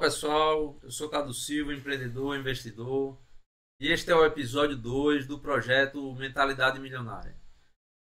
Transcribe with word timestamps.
pessoal, 0.00 0.80
eu 0.82 0.90
sou 0.90 1.10
Cadu 1.10 1.34
Silva, 1.34 1.74
empreendedor, 1.74 2.34
investidor, 2.34 3.20
e 3.78 3.88
este 3.88 4.10
é 4.10 4.14
o 4.14 4.24
episódio 4.24 4.74
2 4.74 5.26
do 5.26 5.38
projeto 5.38 6.14
Mentalidade 6.14 6.80
Milionária. 6.80 7.36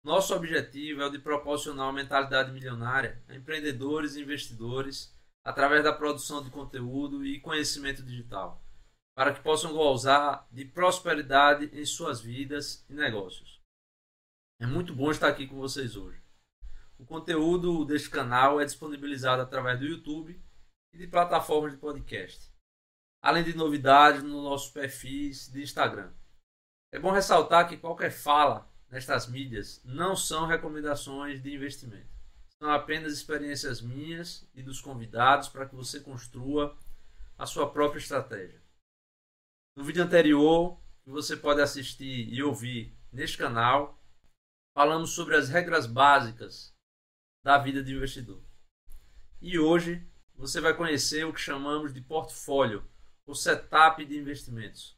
Nosso 0.04 0.34
objetivo 0.34 1.04
é 1.04 1.06
o 1.06 1.12
de 1.12 1.20
proporcionar 1.20 1.86
uma 1.86 1.94
mentalidade 1.94 2.52
milionária 2.52 3.24
a 3.28 3.36
empreendedores 3.36 4.16
e 4.16 4.24
investidores 4.24 5.16
através 5.46 5.84
da 5.84 5.94
produção 5.94 6.44
de 6.44 6.50
conteúdo 6.50 7.24
e 7.24 7.40
conhecimento 7.40 8.02
digital, 8.02 8.66
para 9.16 9.32
que 9.32 9.44
possam 9.44 9.72
gozar 9.72 10.48
de 10.52 10.66
prosperidade 10.66 11.70
em 11.80 11.86
suas 11.86 12.20
vidas 12.20 12.84
e 12.90 12.94
negócios. 12.96 13.62
É 14.60 14.66
muito 14.66 14.96
bom 14.96 15.12
estar 15.12 15.28
aqui 15.28 15.46
com 15.46 15.58
vocês 15.58 15.96
hoje. 15.96 16.20
O 16.98 17.06
conteúdo 17.06 17.86
deste 17.86 18.10
canal 18.10 18.60
é 18.60 18.66
disponibilizado 18.66 19.44
através 19.44 19.80
do 19.80 19.86
YouTube 19.86 20.42
e 20.94 20.98
de 20.98 21.08
plataformas 21.08 21.72
de 21.72 21.78
podcast, 21.78 22.54
além 23.22 23.44
de 23.44 23.56
novidades 23.56 24.22
no 24.22 24.44
nosso 24.44 24.72
perfis 24.72 25.50
de 25.50 25.62
Instagram. 25.62 26.14
É 26.92 27.00
bom 27.00 27.12
ressaltar 27.12 27.68
que 27.68 27.78
qualquer 27.78 28.12
fala 28.12 28.72
nestas 28.90 29.28
mídias 29.28 29.82
não 29.84 30.16
são 30.16 30.46
recomendações 30.46 31.42
de 31.42 31.54
investimento. 31.54 32.14
São 32.62 32.70
apenas 32.70 33.12
experiências 33.12 33.82
minhas 33.82 34.48
e 34.54 34.62
dos 34.62 34.80
convidados 34.80 35.50
para 35.50 35.68
que 35.68 35.76
você 35.76 36.00
construa 36.00 36.78
a 37.36 37.48
sua 37.48 37.72
própria 37.72 38.00
estratégia. 38.00 38.62
No 39.76 39.84
vídeo 39.84 40.04
anterior, 40.04 40.80
que 41.04 41.10
você 41.10 41.36
pode 41.36 41.60
assistir 41.60 42.32
e 42.32 42.44
ouvir 42.44 42.96
neste 43.12 43.38
canal, 43.38 44.00
falamos 44.78 45.16
sobre 45.16 45.36
as 45.36 45.50
regras 45.50 45.88
básicas 45.88 46.72
da 47.44 47.58
vida 47.58 47.84
de 47.84 47.96
investidor. 47.96 48.42
E 49.42 49.58
hoje 49.58 50.08
você 50.36 50.60
vai 50.60 50.76
conhecer 50.76 51.26
o 51.26 51.34
que 51.34 51.40
chamamos 51.40 51.94
de 51.94 52.02
portfólio, 52.02 52.84
ou 53.26 53.36
setup 53.36 54.04
de 54.06 54.18
investimentos. 54.18 54.98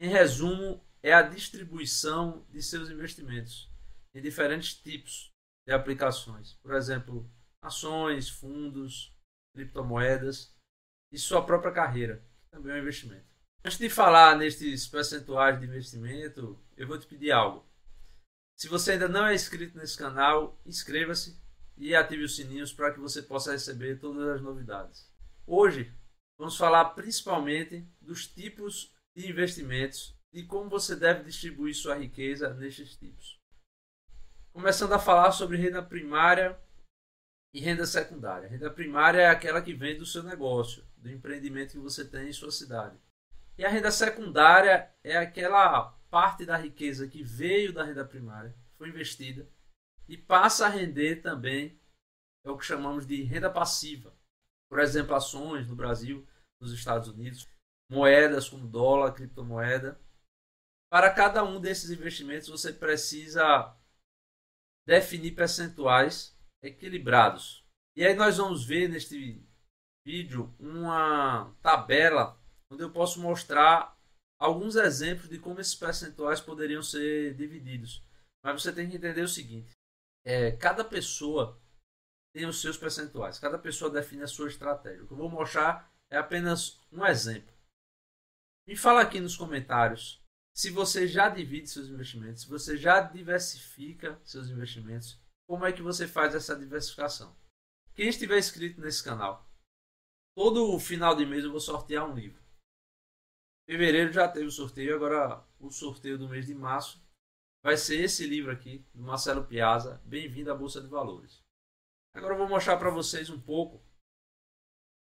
Em 0.00 0.08
resumo, 0.08 0.84
é 1.02 1.12
a 1.12 1.22
distribuição 1.22 2.46
de 2.50 2.62
seus 2.62 2.88
investimentos 2.90 3.70
em 4.14 4.22
diferentes 4.22 4.74
tipos 4.74 5.30
de 5.66 5.72
aplicações. 5.72 6.54
Por 6.62 6.74
exemplo, 6.74 7.30
ações, 7.62 8.28
fundos, 8.28 9.14
criptomoedas 9.54 10.56
e 11.12 11.18
sua 11.18 11.44
própria 11.44 11.72
carreira, 11.72 12.24
que 12.40 12.50
também 12.50 12.72
é 12.72 12.76
um 12.76 12.82
investimento. 12.82 13.26
Antes 13.64 13.78
de 13.78 13.88
falar 13.88 14.36
nestes 14.36 14.86
percentuais 14.86 15.58
de 15.58 15.66
investimento, 15.66 16.58
eu 16.76 16.86
vou 16.86 16.98
te 16.98 17.06
pedir 17.06 17.32
algo. 17.32 17.64
Se 18.56 18.68
você 18.68 18.92
ainda 18.92 19.08
não 19.08 19.26
é 19.26 19.34
inscrito 19.34 19.76
nesse 19.76 19.96
canal, 19.96 20.60
inscreva-se 20.64 21.38
e 21.76 21.94
ative 21.94 22.24
os 22.24 22.36
sininhos 22.36 22.72
para 22.72 22.92
que 22.92 23.00
você 23.00 23.22
possa 23.22 23.52
receber 23.52 23.98
todas 23.98 24.26
as 24.28 24.40
novidades. 24.40 25.10
Hoje 25.46 25.92
vamos 26.38 26.56
falar 26.56 26.86
principalmente 26.90 27.86
dos 28.00 28.26
tipos 28.26 28.94
de 29.14 29.28
investimentos 29.28 30.16
e 30.32 30.42
como 30.42 30.68
você 30.68 30.96
deve 30.96 31.24
distribuir 31.24 31.74
sua 31.74 31.96
riqueza 31.96 32.52
nestes 32.54 32.96
tipos. 32.96 33.40
Começando 34.52 34.92
a 34.92 34.98
falar 34.98 35.32
sobre 35.32 35.56
renda 35.56 35.82
primária 35.82 36.58
e 37.52 37.60
renda 37.60 37.86
secundária. 37.86 38.48
Renda 38.48 38.70
primária 38.70 39.20
é 39.20 39.28
aquela 39.28 39.62
que 39.62 39.72
vem 39.72 39.96
do 39.96 40.06
seu 40.06 40.22
negócio, 40.22 40.84
do 40.96 41.10
empreendimento 41.10 41.72
que 41.72 41.78
você 41.78 42.04
tem 42.04 42.28
em 42.28 42.32
sua 42.32 42.50
cidade. 42.50 42.96
E 43.56 43.64
a 43.64 43.68
renda 43.68 43.90
secundária 43.90 44.90
é 45.02 45.16
aquela 45.16 45.92
parte 46.10 46.44
da 46.44 46.56
riqueza 46.56 47.06
que 47.06 47.22
veio 47.22 47.72
da 47.72 47.84
renda 47.84 48.04
primária, 48.04 48.54
foi 48.76 48.88
investida 48.88 49.48
e 50.08 50.16
passa 50.16 50.66
a 50.66 50.68
render 50.68 51.22
também 51.22 51.80
é 52.44 52.50
o 52.50 52.58
que 52.58 52.64
chamamos 52.64 53.06
de 53.06 53.22
renda 53.22 53.50
passiva. 53.50 54.14
Por 54.68 54.78
exemplo, 54.78 55.14
ações 55.14 55.66
no 55.66 55.74
Brasil, 55.74 56.26
nos 56.60 56.72
Estados 56.72 57.08
Unidos, 57.08 57.48
moedas 57.90 58.48
como 58.48 58.66
dólar, 58.66 59.12
criptomoeda. 59.12 60.00
Para 60.90 61.12
cada 61.12 61.42
um 61.42 61.60
desses 61.60 61.90
investimentos 61.90 62.48
você 62.48 62.72
precisa 62.72 63.74
definir 64.86 65.34
percentuais 65.34 66.36
equilibrados. 66.62 67.64
E 67.96 68.04
aí 68.04 68.14
nós 68.14 68.36
vamos 68.36 68.64
ver 68.64 68.88
neste 68.88 69.42
vídeo 70.04 70.54
uma 70.58 71.54
tabela 71.62 72.38
onde 72.70 72.82
eu 72.82 72.90
posso 72.90 73.20
mostrar 73.20 73.96
alguns 74.38 74.76
exemplos 74.76 75.28
de 75.28 75.38
como 75.38 75.60
esses 75.60 75.74
percentuais 75.74 76.40
poderiam 76.40 76.82
ser 76.82 77.34
divididos. 77.34 78.02
Mas 78.42 78.62
você 78.62 78.72
tem 78.72 78.88
que 78.88 78.96
entender 78.96 79.22
o 79.22 79.28
seguinte: 79.28 79.72
é, 80.24 80.52
cada 80.52 80.84
pessoa 80.84 81.60
tem 82.32 82.46
os 82.46 82.60
seus 82.60 82.76
percentuais, 82.76 83.38
cada 83.38 83.58
pessoa 83.58 83.90
define 83.90 84.22
a 84.22 84.28
sua 84.28 84.48
estratégia. 84.48 85.04
O 85.04 85.06
que 85.06 85.12
eu 85.12 85.18
vou 85.18 85.30
mostrar 85.30 85.92
é 86.10 86.16
apenas 86.16 86.80
um 86.90 87.04
exemplo. 87.04 87.52
Me 88.66 88.74
fala 88.74 89.02
aqui 89.02 89.20
nos 89.20 89.36
comentários 89.36 90.24
se 90.56 90.70
você 90.70 91.06
já 91.06 91.28
divide 91.28 91.68
seus 91.68 91.88
investimentos, 91.88 92.42
se 92.42 92.48
você 92.48 92.76
já 92.76 93.00
diversifica 93.00 94.20
seus 94.24 94.48
investimentos, 94.48 95.20
como 95.46 95.66
é 95.66 95.72
que 95.72 95.82
você 95.82 96.08
faz 96.08 96.34
essa 96.34 96.56
diversificação. 96.56 97.36
Quem 97.94 98.08
estiver 98.08 98.38
inscrito 98.38 98.80
nesse 98.80 99.02
canal, 99.02 99.48
todo 100.34 100.78
final 100.78 101.14
de 101.14 101.26
mês 101.26 101.44
eu 101.44 101.50
vou 101.50 101.60
sortear 101.60 102.08
um 102.08 102.14
livro. 102.14 102.42
Fevereiro 103.68 104.12
já 104.12 104.28
teve 104.28 104.46
o 104.46 104.50
sorteio, 104.50 104.94
agora 104.94 105.44
o 105.58 105.70
sorteio 105.70 106.18
do 106.18 106.28
mês 106.28 106.46
de 106.46 106.54
março 106.54 107.03
vai 107.64 107.78
ser 107.78 108.04
esse 108.04 108.26
livro 108.26 108.52
aqui, 108.52 108.86
do 108.92 109.02
Marcelo 109.02 109.42
Piazza, 109.42 109.98
Bem-vindo 110.04 110.52
à 110.52 110.54
Bolsa 110.54 110.82
de 110.82 110.86
Valores. 110.86 111.42
Agora 112.14 112.34
eu 112.34 112.38
vou 112.38 112.46
mostrar 112.46 112.76
para 112.76 112.90
vocês 112.90 113.30
um 113.30 113.40
pouco 113.40 113.82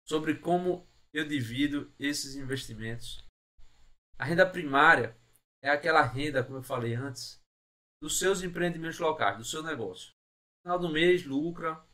sobre 0.06 0.36
como 0.36 0.88
eu 1.12 1.26
divido 1.26 1.92
esses 1.98 2.36
investimentos. 2.36 3.26
A 4.16 4.24
renda 4.24 4.48
primária 4.48 5.18
é 5.60 5.68
aquela 5.68 6.02
renda, 6.02 6.44
como 6.44 6.58
eu 6.58 6.62
falei 6.62 6.94
antes, 6.94 7.42
dos 8.00 8.16
seus 8.16 8.44
empreendimentos 8.44 9.00
locais, 9.00 9.38
do 9.38 9.44
seu 9.44 9.60
negócio. 9.60 10.12
No 10.12 10.62
final 10.62 10.78
do 10.78 10.88
mês, 10.88 11.26
lucra, 11.26 11.84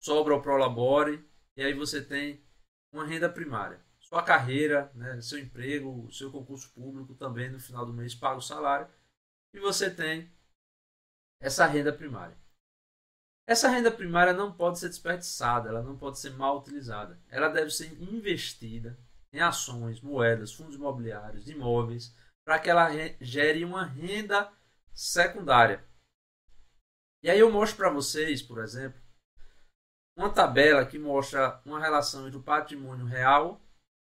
sobra 0.00 0.36
o 0.36 0.40
Prolabore, 0.40 1.28
e 1.56 1.64
aí 1.64 1.74
você 1.74 2.00
tem 2.00 2.46
uma 2.92 3.04
renda 3.04 3.28
primária. 3.28 3.84
Sua 3.98 4.22
carreira, 4.22 4.88
né, 4.94 5.20
seu 5.20 5.40
emprego, 5.40 6.08
seu 6.12 6.30
concurso 6.30 6.72
público 6.72 7.12
também 7.16 7.50
no 7.50 7.58
final 7.58 7.84
do 7.84 7.92
mês 7.92 8.14
paga 8.14 8.36
o 8.36 8.40
salário 8.40 8.88
e 9.56 9.60
você 9.60 9.90
tem 9.90 10.30
essa 11.40 11.66
renda 11.66 11.92
primária. 11.92 12.36
Essa 13.48 13.68
renda 13.68 13.90
primária 13.90 14.32
não 14.32 14.52
pode 14.52 14.78
ser 14.78 14.88
desperdiçada, 14.88 15.68
ela 15.68 15.82
não 15.82 15.96
pode 15.96 16.18
ser 16.18 16.30
mal 16.30 16.58
utilizada. 16.58 17.18
Ela 17.28 17.48
deve 17.48 17.70
ser 17.70 17.90
investida 18.02 18.98
em 19.32 19.40
ações, 19.40 20.00
moedas, 20.00 20.52
fundos 20.52 20.74
imobiliários, 20.74 21.48
imóveis, 21.48 22.14
para 22.44 22.58
que 22.58 22.68
ela 22.68 22.88
gere 23.20 23.64
uma 23.64 23.84
renda 23.84 24.52
secundária. 24.92 25.84
E 27.22 27.30
aí 27.30 27.38
eu 27.38 27.50
mostro 27.50 27.78
para 27.78 27.90
vocês, 27.90 28.42
por 28.42 28.58
exemplo, 28.58 29.00
uma 30.16 30.32
tabela 30.32 30.84
que 30.84 30.98
mostra 30.98 31.60
uma 31.64 31.80
relação 31.80 32.26
entre 32.26 32.38
o 32.38 32.42
patrimônio 32.42 33.06
real 33.06 33.60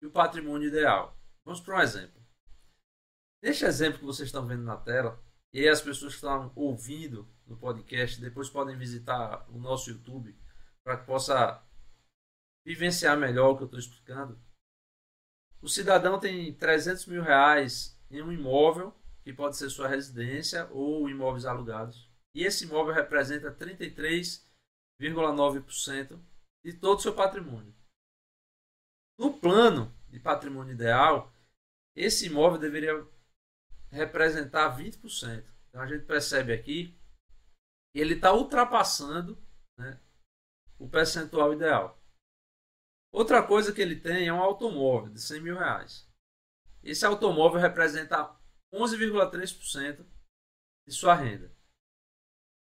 e 0.03 0.07
o 0.07 0.11
patrimônio 0.11 0.69
ideal. 0.69 1.19
Vamos 1.45 1.61
para 1.61 1.77
um 1.77 1.81
exemplo. 1.81 2.23
Neste 3.43 3.65
exemplo 3.65 3.99
que 3.99 4.05
vocês 4.05 4.29
estão 4.29 4.47
vendo 4.47 4.63
na 4.63 4.77
tela, 4.77 5.23
e 5.55 5.67
as 5.69 5.81
pessoas 5.81 6.15
que 6.15 6.17
estão 6.17 6.53
ouvindo 6.57 7.29
no 7.47 7.57
podcast 7.57 8.21
depois 8.21 8.51
podem 8.51 8.77
visitar 8.77 9.49
o 9.49 9.57
nosso 9.57 9.89
YouTube 9.89 10.37
para 10.83 10.99
que 10.99 11.07
possa 11.07 11.65
vivenciar 12.67 13.17
melhor 13.17 13.51
o 13.51 13.57
que 13.57 13.63
eu 13.63 13.67
estou 13.67 13.79
explicando. 13.79 14.37
O 15.63 15.69
cidadão 15.69 16.19
tem 16.19 16.53
300 16.53 17.07
mil 17.07 17.23
reais 17.23 17.97
em 18.11 18.21
um 18.21 18.33
imóvel, 18.33 18.93
que 19.23 19.33
pode 19.33 19.57
ser 19.57 19.71
sua 19.71 19.87
residência 19.87 20.69
ou 20.73 21.09
imóveis 21.09 21.47
alugados. 21.47 22.11
E 22.35 22.43
esse 22.43 22.65
imóvel 22.65 22.93
representa 22.93 23.55
33,9% 23.55 26.21
de 26.65 26.73
todo 26.73 26.99
o 26.99 27.03
seu 27.03 27.15
patrimônio. 27.15 27.73
No 29.17 29.33
plano 29.33 29.95
de 30.09 30.19
patrimônio 30.19 30.75
ideal, 30.75 31.33
esse 31.95 32.27
imóvel 32.27 32.59
deveria 32.59 33.07
representar 33.95 34.77
20%. 34.77 35.45
Então 35.69 35.81
a 35.81 35.87
gente 35.87 36.05
percebe 36.05 36.53
aqui 36.53 36.99
que 37.93 38.01
ele 38.01 38.15
está 38.15 38.33
ultrapassando 38.33 39.41
né, 39.79 40.01
o 40.79 40.89
percentual 40.89 41.53
ideal. 41.53 42.01
Outra 43.13 43.47
coisa 43.47 43.73
que 43.73 43.81
ele 43.81 44.01
tem 44.01 44.27
é 44.27 44.33
um 44.33 44.43
automóvel 44.43 45.13
de 45.13 45.21
100 45.21 45.41
mil 45.41 45.57
reais. 45.57 46.11
Esse 46.83 47.07
automóvel 47.07 47.61
representa 47.61 48.37
11,3% 48.75 50.05
de 50.87 50.95
sua 50.95 51.15
renda. 51.15 51.55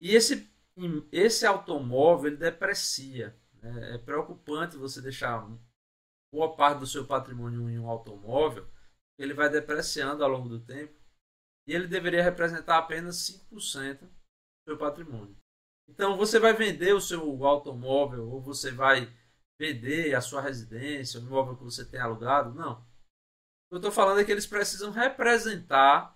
E 0.01 0.13
esse, 0.13 0.53
esse 1.11 1.45
automóvel 1.45 2.27
ele 2.27 2.37
deprecia. 2.37 3.39
Né? 3.53 3.95
É 3.95 3.97
preocupante 3.97 4.75
você 4.75 5.01
deixar 5.01 5.49
boa 6.31 6.53
parte 6.55 6.79
do 6.79 6.87
seu 6.87 7.07
patrimônio 7.07 7.69
em 7.69 7.79
um 7.79 7.89
automóvel, 7.89 8.69
ele 9.17 9.33
vai 9.33 9.49
depreciando 9.49 10.21
ao 10.21 10.29
longo 10.29 10.49
do 10.49 10.59
tempo 10.59 11.04
e 11.67 11.73
ele 11.73 11.87
deveria 11.87 12.23
representar 12.23 12.77
apenas 12.77 13.17
5% 13.51 13.99
do 13.99 14.09
seu 14.67 14.77
patrimônio. 14.77 15.35
Então 15.87 16.17
você 16.17 16.39
vai 16.39 16.53
vender 16.53 16.93
o 16.93 17.01
seu 17.01 17.45
automóvel 17.45 18.29
ou 18.29 18.41
você 18.41 18.71
vai 18.71 19.11
vender 19.59 20.13
a 20.15 20.21
sua 20.21 20.41
residência, 20.41 21.19
o 21.19 21.23
imóvel 21.23 21.55
que 21.55 21.63
você 21.63 21.85
tem 21.85 21.99
alugado. 21.99 22.53
Não. 22.53 22.73
O 22.73 23.69
que 23.69 23.75
eu 23.75 23.77
estou 23.77 23.91
falando 23.91 24.19
é 24.19 24.25
que 24.25 24.31
eles 24.31 24.47
precisam 24.47 24.91
representar 24.91 26.15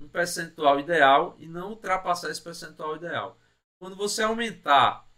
um 0.00 0.08
percentual 0.08 0.80
ideal 0.80 1.36
e 1.38 1.46
não 1.46 1.70
ultrapassar 1.70 2.30
esse 2.30 2.42
percentual 2.42 2.96
ideal. 2.96 3.38
Quando 3.78 3.96
você 3.96 4.22
aumentar 4.22 5.08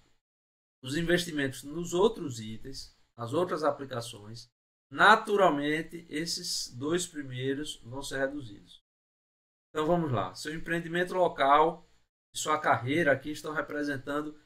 os 0.82 0.96
investimentos 0.96 1.62
nos 1.62 1.94
outros 1.94 2.40
itens, 2.40 2.94
nas 3.16 3.32
outras 3.32 3.64
aplicações, 3.64 4.50
naturalmente 4.90 6.06
esses 6.10 6.68
dois 6.76 7.06
primeiros 7.06 7.80
vão 7.82 8.02
ser 8.02 8.18
reduzidos. 8.18 8.83
Então 9.74 9.86
vamos 9.86 10.12
lá. 10.12 10.32
Seu 10.36 10.54
empreendimento 10.54 11.14
local 11.14 11.84
e 12.32 12.38
sua 12.38 12.60
carreira 12.60 13.10
aqui 13.10 13.32
estão 13.32 13.52
representando 13.52 14.40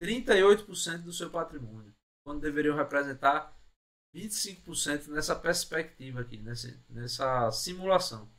38% 0.00 1.02
do 1.02 1.12
seu 1.12 1.30
patrimônio, 1.30 1.92
quando 2.24 2.42
deveriam 2.42 2.76
representar 2.76 3.58
25% 4.14 5.08
nessa 5.08 5.34
perspectiva 5.34 6.20
aqui, 6.20 6.36
nessa, 6.36 6.80
nessa 6.88 7.50
simulação. 7.50 8.32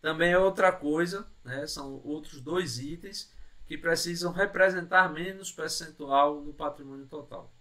Também 0.00 0.32
é 0.32 0.38
outra 0.38 0.72
coisa, 0.72 1.32
né, 1.44 1.64
são 1.68 2.02
outros 2.04 2.40
dois 2.40 2.80
itens 2.80 3.32
que 3.64 3.78
precisam 3.78 4.32
representar 4.32 5.12
menos 5.12 5.52
percentual 5.52 6.42
no 6.42 6.52
patrimônio 6.52 7.06
total. 7.06 7.54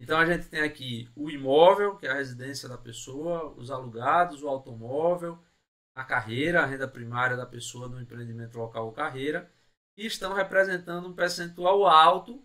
Então 0.00 0.16
a 0.16 0.24
gente 0.24 0.48
tem 0.48 0.62
aqui 0.62 1.12
o 1.14 1.28
imóvel, 1.28 1.98
que 1.98 2.06
é 2.06 2.10
a 2.10 2.14
residência 2.14 2.66
da 2.66 2.78
pessoa, 2.78 3.52
os 3.52 3.70
alugados, 3.70 4.42
o 4.42 4.48
automóvel, 4.48 5.38
a 5.96 6.04
carreira, 6.04 6.62
a 6.62 6.66
renda 6.66 6.88
primária 6.88 7.36
da 7.36 7.46
pessoa 7.46 7.88
no 7.88 8.00
empreendimento 8.00 8.58
local 8.58 8.86
ou 8.86 8.92
carreira, 8.92 9.50
e 9.96 10.06
estão 10.06 10.34
representando 10.34 11.08
um 11.08 11.14
percentual 11.14 11.86
alto 11.86 12.44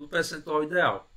do 0.00 0.08
percentual 0.08 0.64
ideal. 0.64 1.10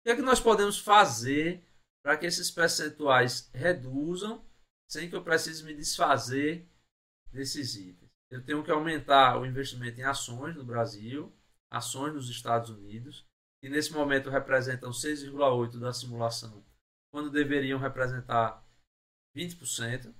O 0.00 0.02
que 0.04 0.10
é 0.10 0.16
que 0.16 0.22
nós 0.22 0.40
podemos 0.40 0.78
fazer 0.78 1.64
para 2.02 2.16
que 2.16 2.26
esses 2.26 2.50
percentuais 2.50 3.50
reduzam 3.52 4.44
sem 4.88 5.08
que 5.08 5.14
eu 5.14 5.22
precise 5.22 5.62
me 5.64 5.74
desfazer 5.74 6.68
desses 7.30 7.76
itens. 7.76 8.10
Eu 8.30 8.44
tenho 8.44 8.62
que 8.62 8.70
aumentar 8.70 9.38
o 9.38 9.46
investimento 9.46 10.00
em 10.00 10.04
ações 10.04 10.56
no 10.56 10.64
Brasil, 10.64 11.32
ações 11.70 12.14
nos 12.14 12.28
Estados 12.28 12.70
Unidos, 12.70 13.24
que 13.62 13.68
nesse 13.68 13.92
momento 13.92 14.30
representam 14.30 14.90
6,8% 14.90 15.78
da 15.78 15.92
simulação, 15.92 16.64
quando 17.12 17.30
deveriam 17.30 17.78
representar 17.78 18.64
20%. 19.36 20.12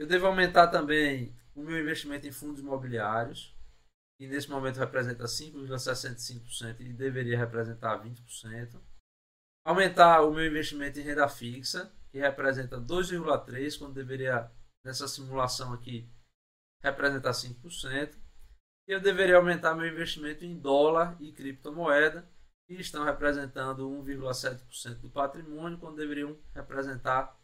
Eu 0.00 0.06
devo 0.06 0.26
aumentar 0.26 0.68
também 0.68 1.38
o 1.54 1.60
meu 1.60 1.78
investimento 1.78 2.26
em 2.26 2.32
fundos 2.32 2.62
imobiliários, 2.62 3.54
que 4.16 4.26
nesse 4.26 4.48
momento 4.48 4.78
representa 4.78 5.24
5,65% 5.24 6.80
e 6.80 6.90
deveria 6.94 7.36
representar 7.36 8.02
20%. 8.02 8.80
Aumentar 9.62 10.22
o 10.22 10.32
meu 10.32 10.46
investimento 10.46 10.98
em 10.98 11.02
renda 11.02 11.28
fixa, 11.28 11.94
que 12.10 12.18
representa 12.18 12.80
2,3%, 12.80 13.78
quando 13.78 13.92
deveria, 13.92 14.50
nessa 14.82 15.06
simulação 15.06 15.74
aqui, 15.74 16.10
representar 16.82 17.32
5%. 17.32 18.16
E 18.88 18.92
eu 18.92 19.02
deveria 19.02 19.36
aumentar 19.36 19.74
meu 19.74 19.86
investimento 19.86 20.46
em 20.46 20.58
dólar 20.58 21.14
e 21.20 21.30
criptomoeda, 21.30 22.26
que 22.66 22.72
estão 22.72 23.04
representando 23.04 23.86
1,7% 23.86 24.94
do 25.00 25.10
patrimônio, 25.10 25.76
quando 25.76 25.96
deveriam 25.96 26.40
representar 26.54 27.38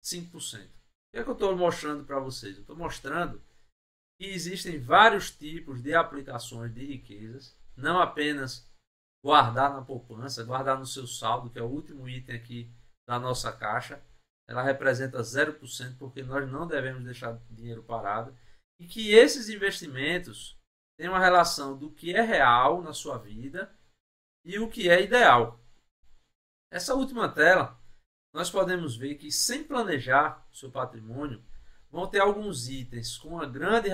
5%. 0.00 0.77
O 1.08 1.12
que, 1.12 1.18
é 1.18 1.24
que 1.24 1.30
eu 1.30 1.34
estou 1.34 1.56
mostrando 1.56 2.04
para 2.04 2.20
vocês? 2.20 2.56
Eu 2.56 2.60
estou 2.62 2.76
mostrando 2.76 3.42
que 4.18 4.26
existem 4.26 4.78
vários 4.78 5.30
tipos 5.30 5.80
de 5.80 5.94
aplicações 5.94 6.74
de 6.74 6.84
riquezas, 6.84 7.56
não 7.76 8.00
apenas 8.00 8.68
guardar 9.24 9.72
na 9.72 9.82
poupança, 9.82 10.44
guardar 10.44 10.78
no 10.78 10.86
seu 10.86 11.06
saldo, 11.06 11.50
que 11.50 11.58
é 11.58 11.62
o 11.62 11.66
último 11.66 12.08
item 12.08 12.36
aqui 12.36 12.70
da 13.08 13.18
nossa 13.18 13.52
caixa. 13.52 14.02
Ela 14.48 14.62
representa 14.62 15.20
0% 15.20 15.96
porque 15.98 16.22
nós 16.22 16.50
não 16.50 16.66
devemos 16.66 17.04
deixar 17.04 17.38
dinheiro 17.50 17.82
parado. 17.82 18.36
E 18.80 18.86
que 18.86 19.12
esses 19.12 19.48
investimentos 19.48 20.58
têm 20.98 21.08
uma 21.08 21.18
relação 21.18 21.76
do 21.76 21.90
que 21.90 22.14
é 22.14 22.20
real 22.20 22.82
na 22.82 22.92
sua 22.92 23.18
vida 23.18 23.72
e 24.44 24.58
o 24.58 24.68
que 24.68 24.88
é 24.88 25.02
ideal. 25.02 25.60
Essa 26.70 26.94
última 26.94 27.28
tela, 27.28 27.78
nós 28.32 28.50
podemos 28.50 28.96
ver 28.96 29.16
que 29.16 29.32
sem 29.32 29.64
planejar 29.64 30.46
seu 30.52 30.70
patrimônio, 30.70 31.42
vão 31.90 32.06
ter 32.06 32.20
alguns 32.20 32.68
itens 32.68 33.16
com 33.16 33.30
uma 33.30 33.46
grande 33.46 33.88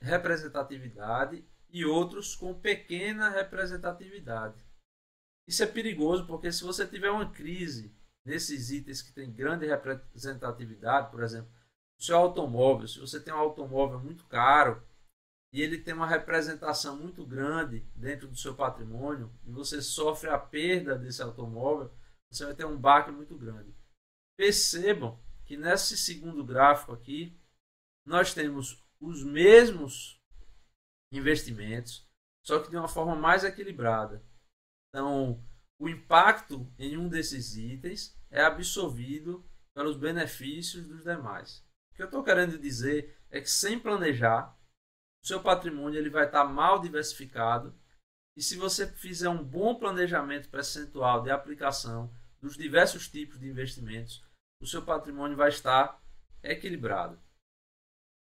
representatividade 0.00 1.44
e 1.70 1.84
outros 1.84 2.34
com 2.34 2.54
pequena 2.54 3.28
representatividade. 3.28 4.64
Isso 5.46 5.62
é 5.62 5.66
perigoso 5.66 6.26
porque 6.26 6.52
se 6.52 6.62
você 6.62 6.86
tiver 6.86 7.10
uma 7.10 7.30
crise 7.30 7.94
nesses 8.24 8.70
itens 8.70 9.02
que 9.02 9.12
tem 9.12 9.32
grande 9.32 9.66
representatividade, 9.66 11.10
por 11.10 11.22
exemplo, 11.22 11.50
o 11.98 12.02
seu 12.02 12.16
automóvel, 12.16 12.86
se 12.86 13.00
você 13.00 13.18
tem 13.18 13.32
um 13.32 13.38
automóvel 13.38 13.98
muito 13.98 14.24
caro 14.26 14.82
e 15.52 15.62
ele 15.62 15.78
tem 15.78 15.94
uma 15.94 16.06
representação 16.06 16.96
muito 16.96 17.24
grande 17.24 17.80
dentro 17.94 18.28
do 18.28 18.36
seu 18.36 18.54
patrimônio 18.54 19.32
e 19.44 19.50
você 19.50 19.80
sofre 19.80 20.28
a 20.28 20.38
perda 20.38 20.96
desse 20.96 21.22
automóvel, 21.22 21.90
você 22.30 22.44
vai 22.44 22.54
ter 22.54 22.64
um 22.64 22.78
baque 22.78 23.10
muito 23.10 23.36
grande. 23.36 23.74
Percebam 24.36 25.18
que 25.44 25.56
nesse 25.56 25.96
segundo 25.96 26.44
gráfico 26.44 26.92
aqui 26.92 27.38
nós 28.06 28.34
temos 28.34 28.84
os 29.00 29.22
mesmos 29.22 30.20
investimentos, 31.12 32.06
só 32.44 32.62
que 32.62 32.70
de 32.70 32.76
uma 32.76 32.88
forma 32.88 33.14
mais 33.16 33.44
equilibrada. 33.44 34.22
Então, 34.88 35.42
o 35.80 35.88
impacto 35.88 36.70
em 36.78 36.96
um 36.96 37.08
desses 37.08 37.56
itens 37.56 38.16
é 38.30 38.42
absorvido 38.42 39.44
pelos 39.74 39.96
benefícios 39.96 40.86
dos 40.86 41.04
demais. 41.04 41.64
O 41.92 41.94
que 41.94 42.02
eu 42.02 42.06
estou 42.06 42.24
querendo 42.24 42.58
dizer 42.58 43.16
é 43.30 43.40
que 43.40 43.50
sem 43.50 43.78
planejar, 43.78 44.56
o 45.22 45.26
seu 45.26 45.42
patrimônio 45.42 45.98
ele 45.98 46.10
vai 46.10 46.26
estar 46.26 46.44
mal 46.44 46.80
diversificado 46.80 47.74
e 48.38 48.42
se 48.42 48.56
você 48.56 48.86
fizer 48.86 49.28
um 49.28 49.42
bom 49.42 49.74
planejamento 49.74 50.48
percentual 50.48 51.24
de 51.24 51.28
aplicação 51.28 52.08
dos 52.40 52.56
diversos 52.56 53.08
tipos 53.08 53.40
de 53.40 53.48
investimentos, 53.48 54.24
o 54.62 54.66
seu 54.66 54.80
patrimônio 54.80 55.36
vai 55.36 55.48
estar 55.48 56.00
equilibrado. 56.40 57.20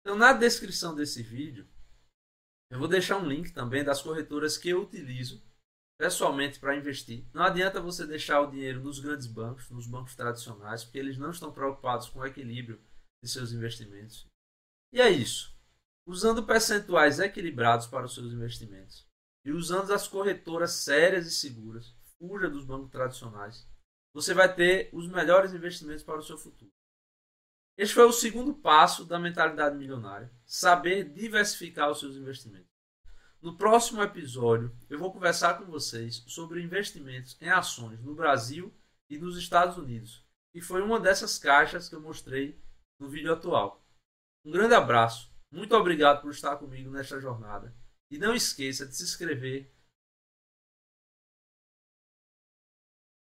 Então, 0.00 0.16
na 0.16 0.32
descrição 0.32 0.94
desse 0.94 1.22
vídeo, 1.22 1.68
eu 2.72 2.78
vou 2.78 2.88
deixar 2.88 3.18
um 3.18 3.28
link 3.28 3.52
também 3.52 3.84
das 3.84 4.00
corretoras 4.00 4.56
que 4.56 4.70
eu 4.70 4.80
utilizo 4.80 5.44
pessoalmente 6.00 6.58
para 6.58 6.74
investir. 6.74 7.26
Não 7.34 7.42
adianta 7.42 7.78
você 7.78 8.06
deixar 8.06 8.40
o 8.40 8.50
dinheiro 8.50 8.80
nos 8.80 9.00
grandes 9.00 9.26
bancos, 9.26 9.68
nos 9.68 9.86
bancos 9.86 10.16
tradicionais, 10.16 10.82
porque 10.82 10.98
eles 10.98 11.18
não 11.18 11.30
estão 11.30 11.52
preocupados 11.52 12.08
com 12.08 12.20
o 12.20 12.26
equilíbrio 12.26 12.80
de 13.22 13.30
seus 13.30 13.52
investimentos. 13.52 14.26
E 14.94 14.98
é 14.98 15.10
isso. 15.10 15.54
Usando 16.08 16.46
percentuais 16.46 17.20
equilibrados 17.20 17.86
para 17.86 18.06
os 18.06 18.14
seus 18.14 18.32
investimentos 18.32 19.09
e 19.44 19.52
usando 19.52 19.92
as 19.92 20.06
corretoras 20.06 20.72
sérias 20.72 21.26
e 21.26 21.30
seguras, 21.30 21.94
fuja 22.18 22.48
dos 22.48 22.64
bancos 22.64 22.90
tradicionais, 22.90 23.66
você 24.12 24.34
vai 24.34 24.52
ter 24.54 24.90
os 24.92 25.08
melhores 25.08 25.52
investimentos 25.52 26.02
para 26.02 26.18
o 26.18 26.22
seu 26.22 26.36
futuro. 26.36 26.70
Este 27.76 27.94
foi 27.94 28.04
o 28.04 28.12
segundo 28.12 28.52
passo 28.52 29.04
da 29.04 29.18
mentalidade 29.18 29.76
milionária: 29.76 30.30
saber 30.44 31.10
diversificar 31.10 31.90
os 31.90 32.00
seus 32.00 32.16
investimentos. 32.16 32.68
No 33.40 33.56
próximo 33.56 34.02
episódio, 34.02 34.76
eu 34.90 34.98
vou 34.98 35.12
conversar 35.12 35.54
com 35.54 35.64
vocês 35.64 36.22
sobre 36.26 36.62
investimentos 36.62 37.38
em 37.40 37.48
ações 37.48 38.02
no 38.02 38.14
Brasil 38.14 38.74
e 39.08 39.16
nos 39.16 39.38
Estados 39.38 39.78
Unidos, 39.78 40.26
e 40.52 40.60
foi 40.60 40.82
uma 40.82 41.00
dessas 41.00 41.38
caixas 41.38 41.88
que 41.88 41.94
eu 41.94 42.02
mostrei 42.02 42.60
no 42.98 43.08
vídeo 43.08 43.32
atual. 43.32 43.82
Um 44.44 44.50
grande 44.50 44.74
abraço, 44.74 45.32
muito 45.50 45.74
obrigado 45.74 46.20
por 46.20 46.30
estar 46.30 46.56
comigo 46.56 46.90
nesta 46.90 47.18
jornada 47.18 47.74
e 48.10 48.18
não 48.18 48.34
esqueça 48.34 48.84
de 48.86 48.96
se 48.96 49.04
inscrever 49.04 49.70